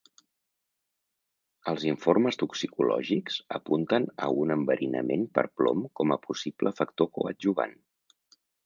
Els 1.71 1.85
informes 1.89 2.39
toxicològics 2.43 3.37
apunten 3.61 4.09
a 4.29 4.33
un 4.45 4.57
enverinament 4.59 5.31
per 5.39 5.49
plom 5.61 5.89
com 6.01 6.19
a 6.19 6.23
possible 6.29 6.77
factor 6.83 7.17
coadjuvant. 7.21 7.83